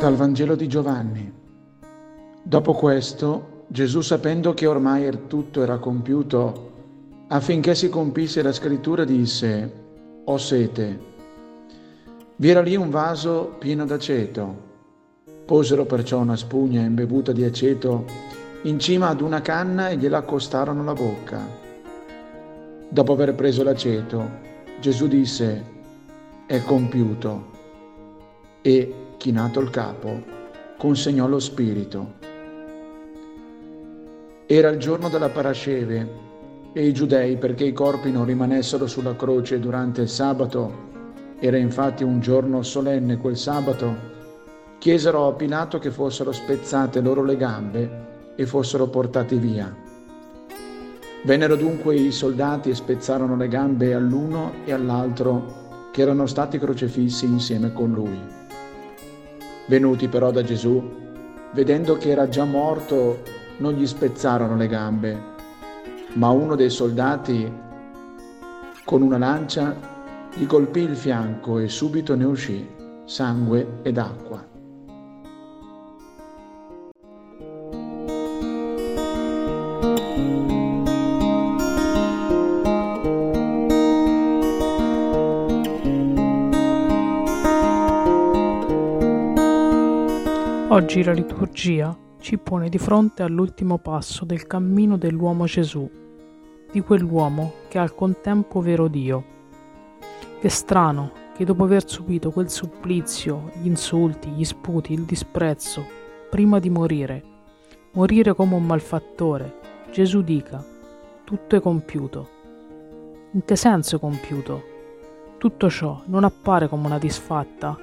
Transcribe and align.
Dal 0.00 0.16
Vangelo 0.16 0.56
di 0.56 0.66
Giovanni. 0.66 1.32
Dopo 2.42 2.72
questo, 2.72 3.64
Gesù 3.68 4.00
sapendo 4.00 4.52
che 4.52 4.66
ormai 4.66 5.26
tutto 5.28 5.62
era 5.62 5.78
compiuto, 5.78 6.72
affinché 7.28 7.76
si 7.76 7.88
compisse 7.88 8.42
la 8.42 8.52
scrittura, 8.52 9.04
disse, 9.04 9.72
Ho 10.24 10.36
sete. 10.36 10.98
Vi 12.34 12.48
era 12.48 12.62
lì 12.62 12.74
un 12.74 12.90
vaso 12.90 13.54
pieno 13.60 13.84
d'aceto. 13.84 14.64
Posero 15.44 15.84
perciò 15.84 16.18
una 16.18 16.36
spugna 16.36 16.82
imbevuta 16.82 17.30
di 17.30 17.44
aceto 17.44 18.04
in 18.62 18.80
cima 18.80 19.08
ad 19.10 19.20
una 19.20 19.40
canna 19.40 19.90
e 19.90 19.96
gliela 19.96 20.18
accostarono 20.18 20.80
alla 20.80 20.94
bocca. 20.94 21.65
Dopo 22.88 23.12
aver 23.12 23.34
preso 23.34 23.62
l'aceto, 23.62 24.30
Gesù 24.80 25.08
disse, 25.08 25.64
È 26.46 26.62
compiuto. 26.62 27.54
E 28.62 28.94
chinato 29.16 29.60
il 29.60 29.70
capo, 29.70 30.22
consegnò 30.78 31.26
lo 31.26 31.40
spirito. 31.40 32.14
Era 34.46 34.68
il 34.68 34.78
giorno 34.78 35.08
della 35.08 35.28
Parasceve 35.28 36.24
e 36.72 36.86
i 36.86 36.92
giudei, 36.92 37.36
perché 37.36 37.64
i 37.64 37.72
corpi 37.72 38.12
non 38.12 38.24
rimanessero 38.24 38.86
sulla 38.86 39.16
croce 39.16 39.58
durante 39.58 40.02
il 40.02 40.08
sabato, 40.08 40.84
era 41.40 41.56
infatti 41.56 42.04
un 42.04 42.20
giorno 42.20 42.62
solenne 42.62 43.18
quel 43.18 43.36
sabato, 43.36 43.94
chiesero 44.78 45.26
a 45.26 45.32
Pilato 45.32 45.78
che 45.78 45.90
fossero 45.90 46.32
spezzate 46.32 47.00
loro 47.00 47.24
le 47.24 47.36
gambe 47.36 48.34
e 48.36 48.46
fossero 48.46 48.86
portati 48.86 49.36
via. 49.36 49.85
Vennero 51.26 51.56
dunque 51.56 51.96
i 51.96 52.12
soldati 52.12 52.70
e 52.70 52.76
spezzarono 52.76 53.34
le 53.34 53.48
gambe 53.48 53.92
all'uno 53.94 54.64
e 54.64 54.72
all'altro 54.72 55.88
che 55.90 56.02
erano 56.02 56.24
stati 56.26 56.56
crocefissi 56.56 57.24
insieme 57.24 57.72
con 57.72 57.90
lui. 57.90 58.16
Venuti 59.66 60.06
però 60.06 60.30
da 60.30 60.44
Gesù, 60.44 60.80
vedendo 61.52 61.96
che 61.96 62.10
era 62.10 62.28
già 62.28 62.44
morto, 62.44 63.22
non 63.56 63.72
gli 63.72 63.88
spezzarono 63.88 64.54
le 64.54 64.68
gambe, 64.68 65.20
ma 66.12 66.30
uno 66.30 66.54
dei 66.54 66.70
soldati 66.70 67.52
con 68.84 69.02
una 69.02 69.18
lancia 69.18 69.74
gli 70.32 70.46
colpì 70.46 70.78
il 70.78 70.94
fianco 70.94 71.58
e 71.58 71.68
subito 71.68 72.14
ne 72.14 72.24
uscì 72.24 72.68
sangue 73.04 73.80
ed 73.82 73.98
acqua. 73.98 74.55
Oggi 90.68 91.04
la 91.04 91.12
liturgia 91.12 91.96
ci 92.18 92.38
pone 92.38 92.68
di 92.68 92.76
fronte 92.76 93.22
all'ultimo 93.22 93.78
passo 93.78 94.24
del 94.24 94.48
cammino 94.48 94.98
dell'uomo 94.98 95.44
Gesù, 95.44 95.88
di 96.72 96.80
quell'uomo 96.80 97.52
che 97.68 97.78
è 97.78 97.80
al 97.80 97.94
contempo 97.94 98.60
vero 98.60 98.88
Dio. 98.88 99.24
Che 100.40 100.48
strano 100.48 101.12
che 101.36 101.44
dopo 101.44 101.62
aver 101.62 101.88
subito 101.88 102.32
quel 102.32 102.50
supplizio, 102.50 103.52
gli 103.62 103.66
insulti, 103.66 104.30
gli 104.30 104.44
sputi, 104.44 104.92
il 104.92 105.02
disprezzo, 105.02 105.86
prima 106.28 106.58
di 106.58 106.68
morire, 106.68 107.22
morire 107.92 108.34
come 108.34 108.56
un 108.56 108.66
malfattore, 108.66 109.60
Gesù 109.92 110.20
dica, 110.22 110.64
tutto 111.22 111.54
è 111.54 111.60
compiuto. 111.60 112.28
In 113.30 113.44
che 113.44 113.54
senso 113.54 113.96
è 113.96 113.98
compiuto? 114.00 114.64
Tutto 115.38 115.70
ciò 115.70 116.02
non 116.06 116.24
appare 116.24 116.66
come 116.66 116.86
una 116.86 116.98
disfatta. 116.98 117.78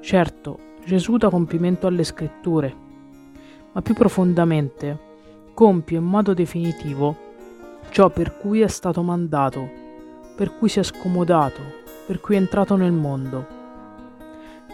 Certo, 0.00 0.65
Gesù 0.86 1.16
dà 1.16 1.28
compimento 1.30 1.88
alle 1.88 2.04
scritture, 2.04 2.72
ma 3.72 3.82
più 3.82 3.92
profondamente 3.92 4.96
compie 5.52 5.98
in 5.98 6.04
modo 6.04 6.32
definitivo 6.32 7.16
ciò 7.90 8.08
per 8.08 8.36
cui 8.36 8.60
è 8.60 8.68
stato 8.68 9.02
mandato, 9.02 9.68
per 10.36 10.56
cui 10.56 10.68
si 10.68 10.78
è 10.78 10.84
scomodato, 10.84 11.60
per 12.06 12.20
cui 12.20 12.36
è 12.36 12.38
entrato 12.38 12.76
nel 12.76 12.92
mondo. 12.92 13.46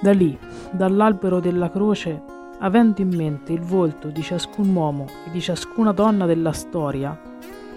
Da 0.03 0.13
lì, 0.13 0.39
dall'albero 0.71 1.41
della 1.41 1.71
croce, 1.71 2.23
avendo 2.59 3.01
in 3.01 3.15
mente 3.15 3.55
il 3.55 3.63
volto 3.63 4.09
di 4.09 4.21
ciascun 4.21 4.69
uomo 4.75 5.07
e 5.27 5.31
di 5.31 5.41
ciascuna 5.41 5.93
donna 5.93 6.27
della 6.27 6.53
storia, 6.53 7.19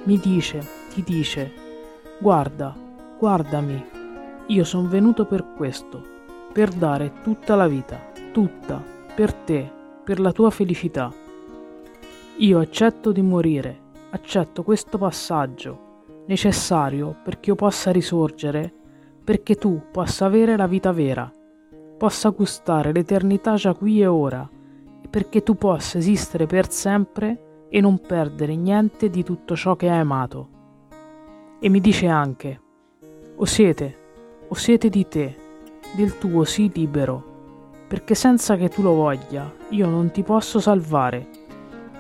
mi 0.04 0.18
dice, 0.18 0.62
ti 0.94 1.02
dice, 1.04 1.54
guarda, 2.20 2.76
guardami, 3.18 3.86
io 4.48 4.64
sono 4.66 4.90
venuto 4.90 5.26
per 5.26 5.54
questo, 5.56 6.04
per 6.52 6.68
dare 6.72 7.14
tutta 7.24 7.56
la 7.56 7.68
vita 7.70 8.12
tutta, 8.36 8.84
per 9.16 9.32
te, 9.32 9.72
per 10.04 10.20
la 10.20 10.34
tua 10.34 10.50
felicità. 10.50 11.10
Io 12.40 12.60
accetto 12.60 13.14
di 13.14 13.22
morire, 13.22 13.80
accetto 14.10 14.62
questo 14.62 14.98
passaggio, 14.98 16.24
necessario 16.26 17.16
perché 17.24 17.52
io 17.52 17.56
possa 17.56 17.94
risorgere, 17.94 18.74
perché 19.24 19.56
tu 19.56 19.84
possa 19.90 20.26
avere 20.26 20.58
la 20.58 20.68
vita 20.68 20.92
vera, 20.92 21.32
possa 21.98 22.28
gustare 22.32 22.92
l'eternità 22.92 23.56
già 23.56 23.74
qui 23.74 24.02
e 24.02 24.06
ora, 24.06 24.46
e 25.02 25.08
perché 25.08 25.42
tu 25.42 25.56
possa 25.56 25.98
esistere 25.98 26.46
per 26.46 26.70
sempre 26.70 27.68
e 27.70 27.80
non 27.80 28.02
perdere 28.02 28.54
niente 28.58 29.10
di 29.10 29.24
tutto 29.24 29.56
ciò 29.56 29.78
che 29.78 29.90
hai 29.90 30.00
amato. 30.00 30.50
E 31.62 31.70
mi 31.70 31.80
dice 31.80 32.08
anche, 32.08 32.62
o 33.34 33.46
siete, 33.46 33.98
o 34.46 34.56
siete 34.56 34.90
di 34.90 35.08
te, 35.08 35.38
del 35.96 36.18
tuo 36.18 36.44
sì 36.44 36.70
libero, 36.74 37.35
perché 37.96 38.14
senza 38.14 38.58
che 38.58 38.68
tu 38.68 38.82
lo 38.82 38.92
voglia, 38.92 39.50
io 39.70 39.88
non 39.88 40.12
ti 40.12 40.22
posso 40.22 40.60
salvare. 40.60 41.28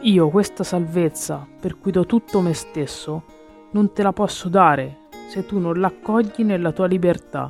Io 0.02 0.28
questa 0.28 0.66
salvezza, 0.66 1.48
per 1.58 1.80
cui 1.80 1.94
do 1.94 2.06
tutto 2.06 2.42
me 2.42 2.54
stesso, 2.54 3.24
non 3.72 3.94
te 3.94 4.04
la 4.04 4.12
posso 4.12 4.50
dare 4.50 5.04
se 5.30 5.46
tu 5.46 5.58
non 5.58 5.80
l'accogli 5.80 6.44
nella 6.44 6.74
tua 6.74 6.88
libertà. 6.88 7.50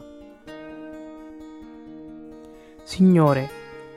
Signore, 2.83 3.49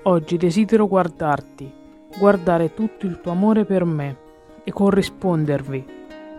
oggi 0.05 0.39
desidero 0.39 0.89
guardarti, 0.89 1.71
guardare 2.17 2.73
tutto 2.73 3.05
il 3.05 3.21
tuo 3.21 3.33
amore 3.33 3.67
per 3.67 3.85
me 3.85 4.17
e 4.65 4.73
corrispondervi, 4.73 5.85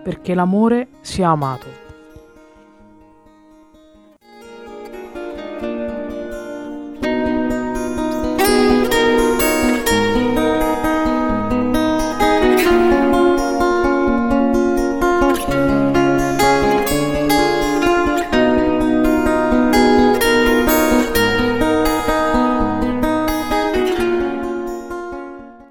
perché 0.03 0.33
l'amore 0.33 0.87
sia 1.01 1.29
amato. 1.29 1.88